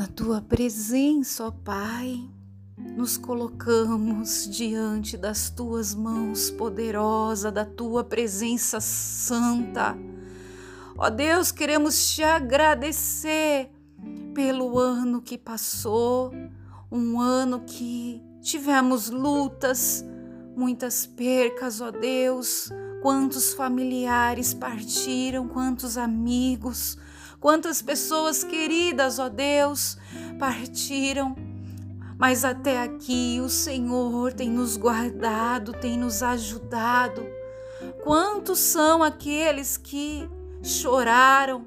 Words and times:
Na 0.00 0.06
tua 0.06 0.40
presença, 0.40 1.48
ó 1.48 1.50
Pai, 1.50 2.26
nos 2.96 3.18
colocamos 3.18 4.48
diante 4.50 5.14
das 5.14 5.50
tuas 5.50 5.94
mãos 5.94 6.50
poderosas, 6.50 7.52
da 7.52 7.66
tua 7.66 8.02
presença 8.02 8.80
santa. 8.80 9.94
Ó 10.96 11.10
Deus, 11.10 11.52
queremos 11.52 12.14
te 12.14 12.22
agradecer 12.22 13.70
pelo 14.32 14.78
ano 14.78 15.20
que 15.20 15.36
passou, 15.36 16.32
um 16.90 17.20
ano 17.20 17.60
que 17.66 18.22
tivemos 18.40 19.10
lutas, 19.10 20.02
muitas 20.56 21.04
percas, 21.04 21.82
ó 21.82 21.90
Deus. 21.90 22.70
Quantos 23.02 23.52
familiares 23.52 24.54
partiram, 24.54 25.46
quantos 25.46 25.98
amigos, 25.98 26.96
quantas 27.40 27.80
pessoas 27.80 28.44
queridas, 28.44 29.18
ó 29.18 29.28
Deus, 29.28 29.96
partiram. 30.38 31.34
Mas 32.18 32.44
até 32.44 32.82
aqui 32.82 33.40
o 33.42 33.48
Senhor 33.48 34.34
tem 34.34 34.50
nos 34.50 34.76
guardado, 34.76 35.72
tem 35.72 35.96
nos 35.98 36.22
ajudado. 36.22 37.26
Quantos 38.04 38.58
são 38.58 39.02
aqueles 39.02 39.78
que 39.78 40.28
choraram 40.62 41.64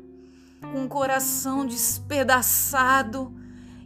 com 0.71 0.85
o 0.85 0.87
coração 0.87 1.65
despedaçado, 1.65 3.33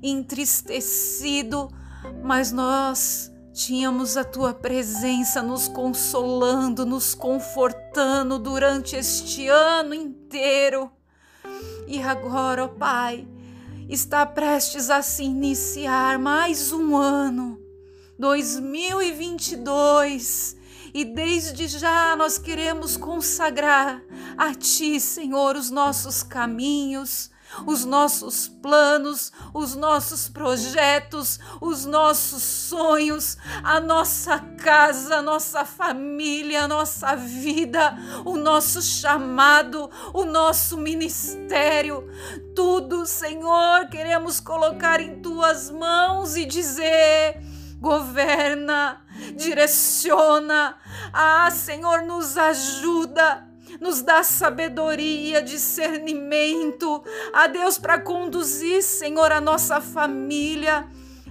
entristecido, 0.04 1.70
mas 2.22 2.52
nós 2.52 3.32
tínhamos 3.54 4.18
a 4.18 4.26
tua 4.26 4.54
presença 4.54 5.41
nos 5.41 5.70
consolando, 5.70 6.85
nos 6.85 7.16
confortando 7.16 8.38
durante 8.38 8.96
este 8.98 9.48
ano 9.48 9.94
inteiro. 9.94 10.91
E 11.88 12.04
agora, 12.04 12.66
ó 12.66 12.68
Pai, 12.68 13.26
está 13.88 14.26
prestes 14.26 14.90
a 14.90 15.02
se 15.02 15.24
iniciar 15.24 16.20
mais 16.20 16.74
um 16.74 16.98
ano, 16.98 17.57
2022. 18.20 20.57
E 20.94 21.05
desde 21.05 21.66
já 21.68 22.13
nós 22.18 22.38
queremos 22.38 22.98
consagrar 22.98 24.04
a 24.38 24.54
Ti, 24.54 24.99
Senhor, 24.99 25.55
os 25.55 25.71
nossos 25.71 26.24
caminhos, 26.24 27.32
os 27.65 27.85
nossos 27.85 28.48
planos, 28.48 29.31
os 29.53 29.76
nossos 29.76 30.29
projetos, 30.29 31.40
os 31.62 31.85
nossos 31.85 32.43
sonhos, 32.43 33.37
a 33.63 33.79
nossa 33.79 34.39
casa, 34.39 35.17
a 35.17 35.21
nossa 35.21 35.65
família, 35.65 36.63
a 36.63 36.67
nossa 36.67 37.15
vida, 37.15 37.98
o 38.26 38.37
nosso 38.37 38.81
chamado, 38.81 39.89
o 40.13 40.26
nosso 40.26 40.77
ministério. 40.77 42.07
Tudo, 42.55 43.05
Senhor, 43.05 43.87
queremos 43.89 44.39
colocar 44.39 44.99
em 44.99 45.21
tuas 45.21 45.70
mãos 45.70 46.35
e 46.35 46.45
dizer: 46.45 47.41
governa, 47.79 49.01
direciona. 49.35 50.77
Ah, 51.13 51.49
Senhor, 51.51 52.01
nos 52.04 52.37
ajuda 52.37 53.46
nos 53.79 54.01
dá 54.01 54.23
sabedoria, 54.23 55.41
discernimento, 55.41 57.03
a 57.33 57.47
Deus 57.47 57.77
para 57.77 57.99
conduzir, 57.99 58.81
Senhor, 58.81 59.31
a 59.31 59.41
nossa 59.41 59.81
família. 59.81 60.87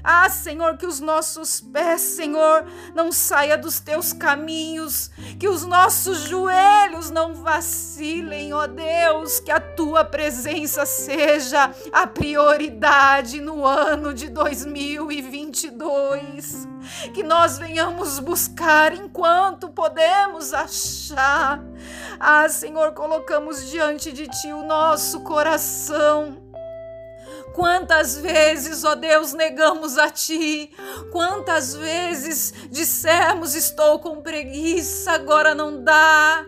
Ah, 0.08 0.30
Senhor, 0.30 0.76
que 0.76 0.86
os 0.86 1.00
nossos 1.00 1.60
pés, 1.60 2.00
Senhor, 2.00 2.64
não 2.94 3.10
saia 3.10 3.58
dos 3.58 3.80
teus 3.80 4.12
caminhos, 4.12 5.10
que 5.36 5.48
os 5.48 5.64
nossos 5.64 6.28
joelhos 6.28 7.10
não 7.10 7.34
vacilem, 7.34 8.52
ó 8.52 8.68
Deus, 8.68 9.40
que 9.40 9.50
a 9.50 9.58
tua 9.58 10.04
presença 10.04 10.86
seja 10.86 11.74
a 11.92 12.06
prioridade 12.06 13.40
no 13.40 13.66
ano 13.66 14.14
de 14.14 14.28
2022. 14.28 16.75
Que 17.12 17.22
nós 17.22 17.58
venhamos 17.58 18.18
buscar 18.18 18.92
enquanto 18.92 19.68
podemos 19.68 20.52
achar. 20.52 21.60
Ah, 22.18 22.48
Senhor, 22.48 22.92
colocamos 22.92 23.68
diante 23.70 24.12
de 24.12 24.26
ti 24.28 24.52
o 24.52 24.62
nosso 24.62 25.20
coração 25.20 26.46
Quantas 27.56 28.18
vezes, 28.18 28.84
ó 28.84 28.94
Deus, 28.94 29.32
negamos 29.32 29.96
a 29.96 30.10
Ti? 30.10 30.70
Quantas 31.10 31.74
vezes 31.74 32.52
dissemos: 32.70 33.54
Estou 33.54 33.98
com 33.98 34.20
preguiça, 34.20 35.12
agora 35.12 35.54
não 35.54 35.82
dá. 35.82 36.44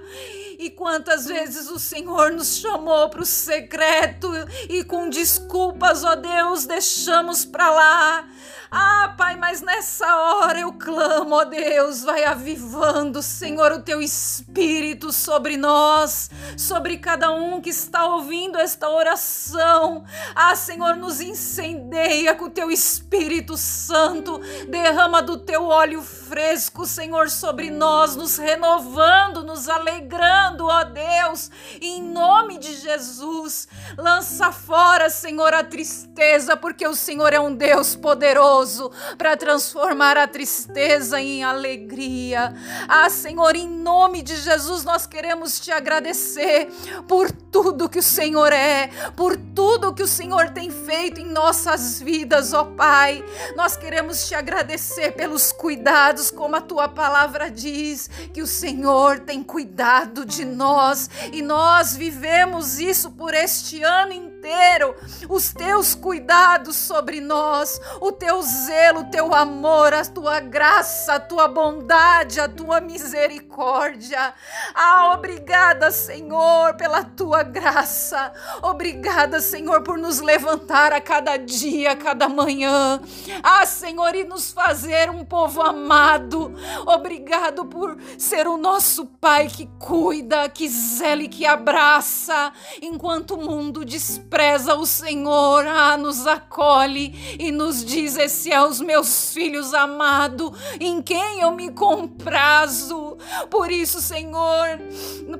E 0.58 0.70
quantas 0.70 1.26
vezes 1.26 1.70
o 1.70 1.78
Senhor 1.78 2.32
nos 2.32 2.56
chamou 2.56 3.08
para 3.08 3.22
o 3.22 3.26
secreto 3.26 4.28
e 4.69 4.82
com 4.82 5.08
desculpas, 5.08 6.02
ó 6.02 6.16
Deus, 6.16 6.66
deixamos 6.66 7.44
para 7.44 7.70
lá. 7.70 8.28
Ah, 8.70 9.14
Pai, 9.16 9.34
mas 9.34 9.62
nessa 9.62 10.14
hora 10.14 10.60
eu 10.60 10.74
clamo, 10.74 11.36
ó 11.36 11.44
Deus, 11.44 12.02
vai 12.02 12.24
avivando, 12.24 13.22
Senhor, 13.22 13.72
o 13.72 13.80
teu 13.80 14.02
espírito 14.02 15.10
sobre 15.10 15.56
nós, 15.56 16.30
sobre 16.54 16.98
cada 16.98 17.30
um 17.30 17.62
que 17.62 17.70
está 17.70 18.04
ouvindo 18.04 18.58
esta 18.58 18.90
oração. 18.90 20.04
Ah, 20.34 20.54
Senhor, 20.54 20.96
nos 20.96 21.19
incendeia 21.22 22.34
com 22.34 22.44
o 22.44 22.50
teu 22.50 22.70
Espírito 22.70 23.56
Santo, 23.56 24.38
derrama 24.69 25.22
do 25.22 25.38
teu 25.38 25.64
óleo 25.64 26.02
fresco, 26.02 26.84
Senhor, 26.84 27.30
sobre 27.30 27.70
nós, 27.70 28.16
nos 28.16 28.36
renovando, 28.36 29.44
nos 29.44 29.66
alegrando, 29.66 30.47
ó 30.66 30.84
Deus, 30.84 31.50
em 31.81 32.03
nome 32.03 32.59
de 32.59 32.75
Jesus. 32.76 33.69
Lança 33.97 34.53
fora, 34.53 35.10
Senhor, 35.10 35.53
a 35.54 35.64
tristeza, 35.64 36.56
porque 36.56 36.86
o 36.86 36.94
Senhor 36.94 37.32
é 37.32 37.41
um 37.41 37.54
Deus 37.54 37.97
poderoso 37.97 38.28
poderoso 38.28 38.91
para 39.16 39.37
transformar 39.37 40.16
a 40.16 40.26
tristeza 40.26 41.20
em 41.20 41.42
alegria. 41.42 42.54
Ah, 42.88 43.08
Senhor, 43.08 43.54
em 43.56 43.69
nome 43.69 44.22
de 44.22 44.37
Jesus, 44.37 44.84
nós 44.84 45.06
queremos 45.06 45.58
te 45.60 45.70
agradecer 45.70 46.69
por 47.06 47.31
tudo 47.31 47.47
que 47.88 47.98
o 47.98 48.03
Senhor 48.03 48.53
é, 48.53 48.88
por 49.16 49.36
tudo 49.36 49.94
que 49.94 50.03
o 50.03 50.06
Senhor 50.06 50.50
tem 50.50 50.70
feito 50.70 51.20
em 51.20 51.25
nossas 51.25 52.00
vidas, 52.00 52.53
ó 52.53 52.64
Pai. 52.64 53.25
Nós 53.56 53.76
queremos 53.76 54.28
te 54.28 54.34
agradecer 54.34 55.12
pelos 55.12 55.50
cuidados, 55.50 56.31
como 56.31 56.54
a 56.54 56.60
tua 56.60 56.88
palavra 56.88 57.50
diz, 57.50 58.08
que 58.32 58.42
o 58.42 58.47
Senhor 58.47 59.20
tem 59.20 59.42
cuidado 59.42 60.25
de 60.25 60.44
nós 60.44 61.10
e 61.32 61.42
nós 61.42 61.97
vivemos 61.97 62.78
isso 62.78 63.10
por 63.10 63.34
este 63.34 63.82
ano 63.82 64.12
inteiro. 64.38 64.94
Os 65.28 65.53
teus 65.53 65.94
cuidados 65.94 66.76
sobre 66.76 67.21
nós, 67.21 67.81
o 68.00 68.12
teu 68.12 68.41
zelo, 68.43 69.00
o 69.00 69.10
teu 69.10 69.34
amor, 69.34 69.93
a 69.93 70.04
tua 70.04 70.38
graça, 70.41 71.15
a 71.15 71.21
tua 71.21 71.49
bondade, 71.49 72.41
a 72.41 72.49
tua 72.49 72.81
misericórdia. 72.81 74.32
Ah, 74.75 75.12
obrigada, 75.15 75.91
Senhor, 75.91 76.75
pela 76.76 77.03
tua 77.03 77.43
graça. 77.43 78.32
Obrigada, 78.62 79.41
Senhor, 79.41 79.82
por 79.82 79.99
nos 79.99 80.21
levantar 80.21 80.93
a 80.93 81.00
cada 81.00 81.37
dia, 81.37 81.93
a 81.93 81.97
cada 81.97 82.28
manhã. 82.28 83.00
Ah, 83.43 83.66
Senhor, 83.66 84.15
e 84.15 84.25
nos 84.25 84.53
fazer 84.53 85.10
um 85.10 85.25
povo 85.25 85.60
amado. 85.62 86.55
Obrigado 86.87 87.66
por 87.66 87.99
ser 88.16 88.47
o 88.47 88.56
nosso 88.56 89.06
Pai 89.20 89.49
que 89.49 89.66
cuida, 89.81 90.49
que 90.49 90.69
zela 90.69 91.22
e 91.22 91.28
que 91.28 91.44
abraça, 91.44 92.53
enquanto 92.81 93.34
o 93.34 93.44
mundo 93.44 93.84
despreza 94.28 94.75
o 94.75 94.84
Senhor, 94.84 95.66
ah, 95.66 95.97
nos 95.97 96.27
acolhe 96.27 97.37
e 97.39 97.50
nos 97.50 97.83
diz 97.83 98.16
esse 98.19 98.53
é 98.53 98.62
os 98.62 98.78
meus 98.78 99.33
filhos 99.33 99.72
amados, 99.72 100.53
em 100.78 101.00
quem 101.00 101.41
eu 101.41 101.50
me 101.50 101.72
comprazo. 101.72 103.17
Por 103.50 103.71
isso, 103.71 104.03
Senhor, 104.03 104.78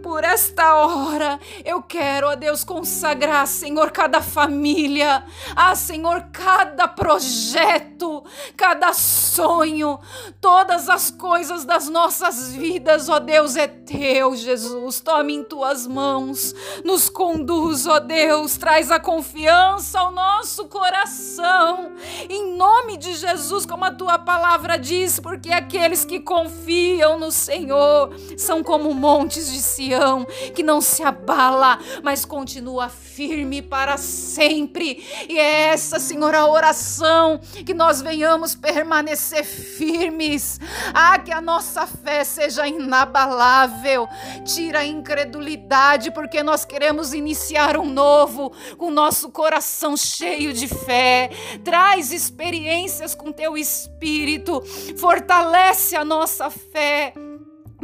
por 0.03 0.25
esta 0.25 0.75
hora, 0.75 1.39
eu 1.65 1.83
quero, 1.83 2.29
ó 2.29 2.35
Deus, 2.35 2.65
consagrar, 2.65 3.47
Senhor, 3.47 3.91
cada 3.91 4.23
família, 4.23 5.23
ah, 5.55 5.75
Senhor, 5.75 6.29
cada 6.33 6.89
projeto, 6.89 8.25
cada 8.57 8.95
sonho, 8.95 9.99
todas 10.41 10.89
as 10.89 11.11
coisas 11.11 11.67
das 11.67 11.91
nossas 11.91 12.55
vidas, 12.55 13.09
ó 13.11 13.19
Deus, 13.19 13.55
é 13.55 13.67
teu, 13.67 14.35
Jesus. 14.35 15.01
Tome 15.01 15.35
em 15.35 15.45
tuas 15.45 15.87
mãos, 15.87 16.55
nos 16.85 17.11
conduz, 17.11 17.87
ó 17.87 18.01
Deus, 18.01 18.57
traz 18.57 18.78
a 18.79 19.01
confiança 19.01 19.99
ao 19.99 20.13
nosso 20.13 20.67
coração, 20.67 21.93
em 22.31 22.57
nome 22.57 22.97
de 22.97 23.15
Jesus, 23.15 23.67
como 23.67 23.85
a 23.85 23.91
tua 23.91 24.19
palavra 24.21 24.79
diz, 24.79 25.19
porque 25.19 25.51
aqueles 25.51 26.05
que 26.05 26.21
confiam 26.21 27.19
no 27.19 27.33
Senhor 27.33 28.15
são 28.37 28.63
como 28.63 28.95
montes 28.95 29.53
de 29.53 29.59
Sião, 29.59 30.25
que 30.55 30.63
não 30.63 30.81
se 30.81 31.03
abala, 31.03 31.79
mas 32.05 32.25
continua 32.25 32.89
firme 32.89 33.08
firme 33.19 33.61
para 33.61 33.97
sempre. 33.97 35.05
E 35.29 35.37
é 35.41 35.71
essa, 35.71 35.99
Senhor, 35.99 36.37
a 36.37 36.47
oração 36.47 37.41
que 37.67 37.75
nós 37.75 38.01
venhamos 38.01 38.55
permanecer 38.55 39.45
firmes. 39.45 40.61
Ah, 40.95 41.19
que 41.19 41.33
a 41.33 41.41
nossa 41.41 41.85
fé 41.85 42.23
seja 42.23 42.69
inabalável. 42.69 44.09
Tira 44.45 44.81
a 44.81 44.87
incredulidade, 44.87 46.13
porque 46.13 46.45
nós 46.45 46.65
queremos 46.65 47.13
iniciar 47.13 47.77
um 47.77 47.91
novo 47.91 48.53
com 48.77 48.89
nosso 48.89 49.31
coração 49.31 49.97
cheio 49.97 50.53
de 50.53 50.69
fé. 50.69 51.29
Traz 51.65 52.13
experiências 52.13 53.17
com 53.17 53.33
teu 53.33 53.59
espírito. 53.59 54.63
Fortalece 54.97 55.97
a 55.97 56.05
nossa 56.05 56.49
fé. 56.51 57.13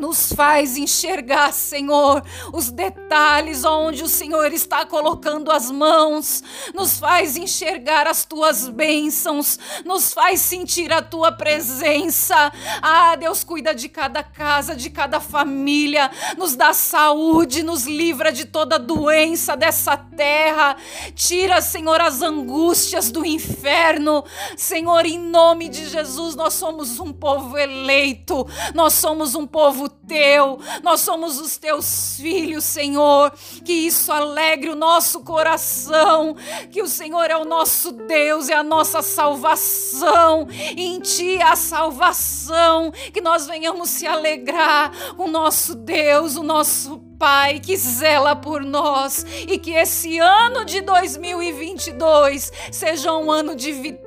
Nos 0.04 0.34
faz 0.34 0.76
enxergar, 0.76 1.50
Senhor, 1.50 2.22
os 2.52 2.70
detalhes 2.70 3.64
onde 3.64 4.02
o 4.04 4.06
Senhor 4.06 4.52
está 4.52 4.84
colocando 4.84 5.50
as 5.50 5.70
mãos, 5.70 6.42
nos 6.74 6.98
faz 6.98 7.38
enxergar 7.38 8.06
as 8.06 8.22
tuas 8.22 8.68
bênçãos, 8.68 9.58
nos 9.82 10.12
faz 10.12 10.42
sentir 10.42 10.92
a 10.92 11.00
tua 11.00 11.32
presença. 11.32 12.52
Ah, 12.82 13.16
Deus 13.16 13.42
cuida 13.42 13.74
de 13.74 13.88
cada 13.88 14.22
casa, 14.22 14.76
de 14.76 14.90
cada 14.90 15.20
família, 15.20 16.10
nos 16.36 16.54
dá 16.54 16.74
saúde, 16.74 17.62
nos 17.62 17.86
livra 17.86 18.30
de 18.30 18.44
toda 18.44 18.78
doença 18.78 19.56
dessa 19.56 19.96
terra. 19.96 20.76
Tira, 21.14 21.62
Senhor, 21.62 21.98
as 21.98 22.20
angústias 22.20 23.10
do 23.10 23.24
inferno. 23.24 24.22
Senhor, 24.54 25.06
em 25.06 25.18
nome 25.18 25.70
de 25.70 25.88
Jesus, 25.88 26.36
nós 26.36 26.52
somos 26.52 27.00
um 27.00 27.10
povo 27.10 27.56
eleito, 27.56 28.46
nós 28.74 28.92
somos 28.92 29.34
um 29.34 29.46
povo 29.46 29.93
teu, 30.06 30.58
nós 30.82 31.00
somos 31.00 31.40
os 31.40 31.56
teus 31.56 32.16
filhos, 32.16 32.64
Senhor. 32.64 33.32
Que 33.64 33.72
isso 33.72 34.12
alegre 34.12 34.70
o 34.70 34.76
nosso 34.76 35.20
coração, 35.20 36.36
que 36.70 36.82
o 36.82 36.88
Senhor 36.88 37.30
é 37.30 37.36
o 37.36 37.44
nosso 37.44 37.92
Deus, 37.92 38.48
é 38.48 38.54
a 38.54 38.62
nossa 38.62 39.02
salvação. 39.02 40.46
Em 40.76 41.00
ti 41.00 41.40
a 41.40 41.56
salvação, 41.56 42.92
que 43.12 43.20
nós 43.20 43.46
venhamos 43.46 43.90
se 43.90 44.06
alegrar. 44.06 44.92
O 45.16 45.26
nosso 45.26 45.74
Deus, 45.74 46.36
o 46.36 46.42
nosso 46.42 46.98
Pai 47.18 47.60
que 47.60 47.76
zela 47.76 48.36
por 48.36 48.62
nós. 48.62 49.24
E 49.48 49.58
que 49.58 49.72
esse 49.72 50.18
ano 50.18 50.64
de 50.64 50.80
2022 50.80 52.52
seja 52.70 53.12
um 53.12 53.30
ano 53.30 53.54
de 53.54 53.72
vitória, 53.72 54.03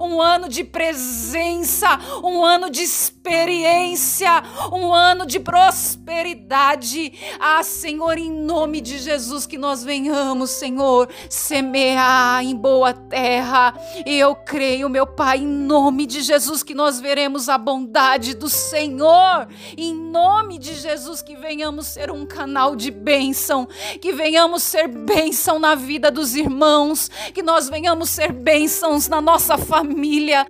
um 0.00 0.20
ano 0.20 0.48
de 0.48 0.64
presença, 0.64 1.98
um 2.22 2.44
ano 2.44 2.70
de 2.70 2.82
experiência, 2.82 4.42
um 4.72 4.92
ano 4.92 5.26
de 5.26 5.38
prosperidade. 5.38 7.12
Ah, 7.38 7.62
Senhor, 7.62 8.18
em 8.18 8.30
nome 8.30 8.80
de 8.80 8.98
Jesus, 8.98 9.46
que 9.46 9.58
nós 9.58 9.84
venhamos, 9.84 10.50
Senhor, 10.50 11.08
semear 11.28 12.42
em 12.44 12.56
boa 12.56 12.92
terra. 12.92 13.74
E 14.06 14.18
eu 14.18 14.34
creio, 14.34 14.88
meu 14.88 15.06
Pai, 15.06 15.38
em 15.38 15.46
nome 15.46 16.06
de 16.06 16.22
Jesus, 16.22 16.62
que 16.62 16.74
nós 16.74 17.00
veremos 17.00 17.48
a 17.48 17.58
bondade 17.58 18.34
do 18.34 18.48
Senhor. 18.48 19.46
Em 19.76 19.94
nome 19.94 20.58
de 20.58 20.74
Jesus, 20.74 21.22
que 21.22 21.36
venhamos 21.36 21.86
ser 21.86 22.10
um 22.10 22.24
canal 22.26 22.74
de 22.74 22.90
bênção, 22.90 23.68
que 24.00 24.12
venhamos 24.12 24.62
ser 24.62 24.88
bênção 24.88 25.58
na 25.58 25.74
vida 25.74 26.10
dos 26.10 26.34
irmãos, 26.34 27.10
que 27.34 27.42
nós 27.42 27.68
venhamos 27.68 28.10
ser 28.10 28.32
bênçãos 28.32 29.01
na 29.08 29.20
nossa 29.20 29.56
família. 29.58 30.46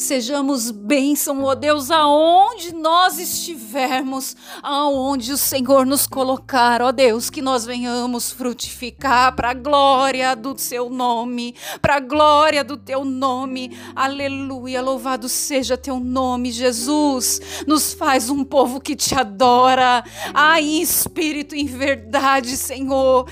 Sejamos 0.00 0.70
bênção, 0.70 1.44
ó 1.44 1.54
Deus, 1.54 1.90
aonde 1.90 2.74
nós 2.74 3.18
estivermos, 3.18 4.34
aonde 4.62 5.30
o 5.30 5.36
Senhor 5.36 5.84
nos 5.84 6.06
colocar, 6.06 6.80
ó 6.80 6.90
Deus, 6.90 7.28
que 7.28 7.42
nós 7.42 7.66
venhamos 7.66 8.32
frutificar 8.32 9.36
para 9.36 9.50
a 9.50 9.54
glória 9.54 10.34
do 10.34 10.58
seu 10.58 10.88
nome, 10.88 11.54
para 11.82 11.96
a 11.96 12.00
glória 12.00 12.64
do 12.64 12.78
teu 12.78 13.04
nome. 13.04 13.76
Aleluia, 13.94 14.80
louvado 14.80 15.28
seja 15.28 15.76
teu 15.76 16.00
nome, 16.00 16.50
Jesus. 16.50 17.38
Nos 17.66 17.92
faz 17.92 18.30
um 18.30 18.42
povo 18.42 18.80
que 18.80 18.96
te 18.96 19.14
adora. 19.14 20.02
Ai, 20.32 20.64
em 20.64 20.80
espírito, 20.80 21.54
em 21.54 21.66
verdade, 21.66 22.56
Senhor. 22.56 23.28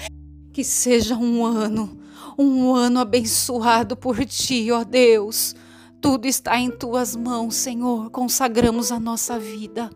Que 0.53 0.63
seja 0.63 1.17
um 1.17 1.47
ano, 1.47 1.98
um 2.39 2.75
ano 2.75 3.01
abençoado 3.01 3.97
por 3.97 4.25
ti, 4.25 4.71
ó 4.71 4.85
Deus 4.85 5.55
tudo 6.01 6.27
está 6.27 6.59
em 6.59 6.71
tuas 6.71 7.17
mãos, 7.17 7.57
Senhor. 7.57 8.11
Consagramos 8.11 8.93
a 8.93 9.01
nossa 9.01 9.39
vida 9.39 9.91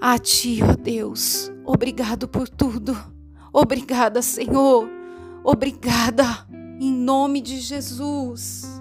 a 0.00 0.18
ti, 0.18 0.60
ó 0.62 0.76
Deus. 0.76 1.50
Obrigado 1.64 2.28
por 2.28 2.48
tudo. 2.48 2.96
Obrigada, 3.52 4.22
Senhor. 4.22 4.88
Obrigada. 5.44 6.24
Em 6.80 6.92
nome 6.92 7.40
de 7.40 7.60
Jesus. 7.60 8.71